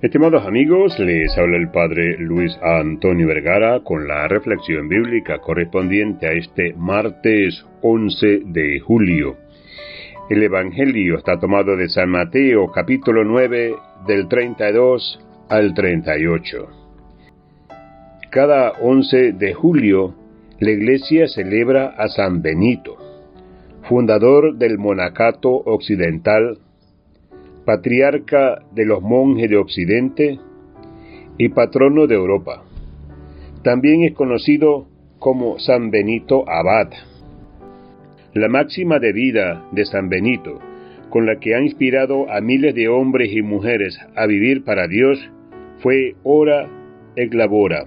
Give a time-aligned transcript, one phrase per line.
[0.00, 6.34] Estimados amigos, les habla el Padre Luis Antonio Vergara con la reflexión bíblica correspondiente a
[6.34, 9.34] este martes 11 de julio.
[10.30, 13.74] El Evangelio está tomado de San Mateo capítulo 9
[14.06, 16.68] del 32 al 38.
[18.30, 20.14] Cada 11 de julio
[20.60, 22.96] la Iglesia celebra a San Benito,
[23.88, 26.58] fundador del monacato occidental
[27.68, 30.38] patriarca de los monjes de Occidente
[31.36, 32.64] y patrono de Europa.
[33.62, 34.86] También es conocido
[35.18, 36.88] como San Benito Abad.
[38.32, 40.58] La máxima de vida de San Benito,
[41.10, 45.18] con la que ha inspirado a miles de hombres y mujeres a vivir para Dios,
[45.80, 46.70] fue ora
[47.16, 47.84] et labora,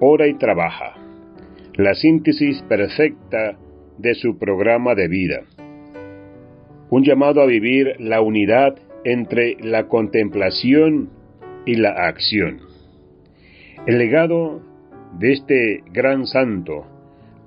[0.00, 0.94] ora y trabaja,
[1.74, 3.58] la síntesis perfecta
[3.98, 5.42] de su programa de vida.
[6.88, 8.74] Un llamado a vivir la unidad
[9.04, 11.10] entre la contemplación
[11.66, 12.60] y la acción.
[13.86, 14.62] El legado
[15.18, 16.86] de este gran santo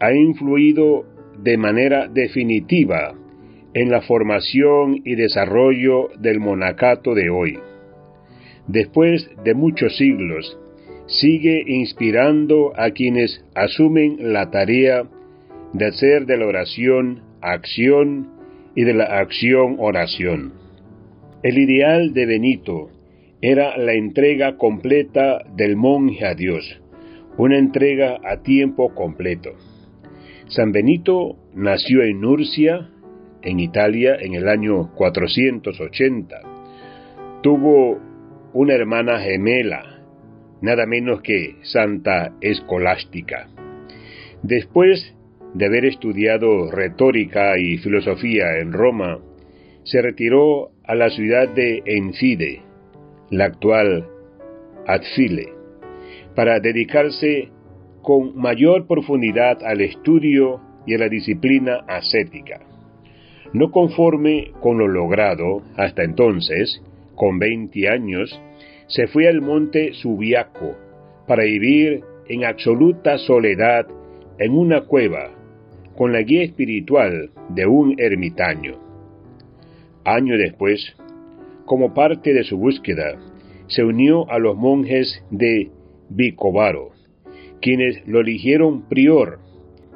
[0.00, 1.04] ha influido
[1.38, 3.14] de manera definitiva
[3.74, 7.58] en la formación y desarrollo del monacato de hoy.
[8.66, 10.58] Después de muchos siglos,
[11.06, 15.04] sigue inspirando a quienes asumen la tarea
[15.72, 18.28] de hacer de la oración acción
[18.74, 20.52] y de la acción oración.
[21.42, 22.90] El ideal de Benito
[23.40, 26.80] era la entrega completa del monje a Dios,
[27.36, 29.50] una entrega a tiempo completo.
[30.46, 32.90] San Benito nació en Nurcia,
[33.42, 36.36] en Italia, en el año 480.
[37.42, 37.98] Tuvo
[38.52, 40.00] una hermana gemela,
[40.60, 43.48] nada menos que Santa Escolástica.
[44.44, 45.12] Después
[45.54, 49.18] de haber estudiado retórica y filosofía en Roma,
[49.84, 52.62] se retiró a la ciudad de Encide,
[53.30, 54.06] la actual
[54.86, 55.48] Atfile,
[56.34, 57.48] para dedicarse
[58.02, 62.60] con mayor profundidad al estudio y a la disciplina ascética.
[63.52, 66.82] No conforme con lo logrado hasta entonces,
[67.14, 68.40] con 20 años,
[68.86, 70.76] se fue al monte Subiaco
[71.26, 73.86] para vivir en absoluta soledad
[74.38, 75.30] en una cueva
[75.96, 78.91] con la guía espiritual de un ermitaño.
[80.04, 80.96] Año después,
[81.64, 83.18] como parte de su búsqueda,
[83.68, 85.70] se unió a los monjes de
[86.08, 86.90] Vicovaro,
[87.60, 89.38] quienes lo eligieron prior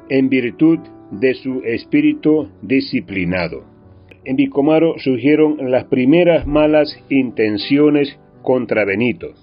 [0.09, 0.79] en virtud
[1.11, 3.65] de su espíritu disciplinado.
[4.23, 9.33] En Vicomaro surgieron las primeras malas intenciones contra Benito,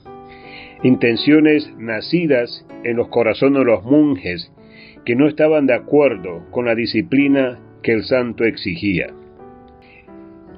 [0.82, 4.50] intenciones nacidas en los corazones de los monjes
[5.04, 9.08] que no estaban de acuerdo con la disciplina que el santo exigía.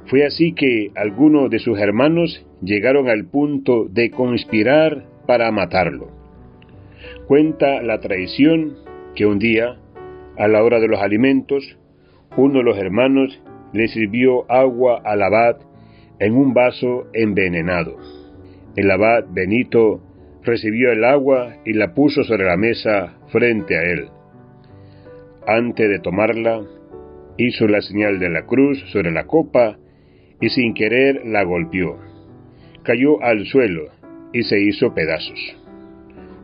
[0.06, 6.10] Fue así que algunos de sus hermanos llegaron al punto de conspirar para matarlo.
[7.26, 8.76] Cuenta la traición
[9.16, 9.78] que un día,
[10.38, 11.76] a la hora de los alimentos,
[12.36, 15.56] uno de los hermanos le sirvió agua al abad
[16.20, 17.96] en un vaso envenenado.
[18.76, 20.00] El abad Benito
[20.44, 24.08] recibió el agua y la puso sobre la mesa frente a él.
[25.48, 26.62] Antes de tomarla,
[27.38, 29.78] hizo la señal de la cruz sobre la copa
[30.40, 31.98] y sin querer la golpeó.
[32.82, 33.90] Cayó al suelo
[34.32, 35.56] y se hizo pedazos.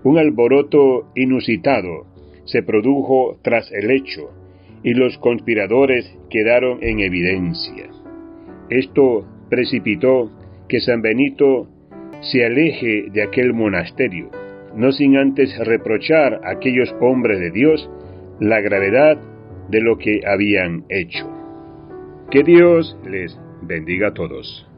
[0.04, 2.06] Un alboroto inusitado
[2.44, 4.30] se produjo tras el hecho
[4.82, 7.88] y los conspiradores quedaron en evidencia.
[8.68, 10.30] Esto precipitó
[10.68, 11.68] que San Benito
[12.20, 14.30] se aleje de aquel monasterio,
[14.74, 17.88] no sin antes reprochar a aquellos hombres de Dios
[18.40, 19.18] la gravedad
[19.68, 21.28] de lo que habían hecho.
[22.30, 24.71] Que Dios les bendiga a todos.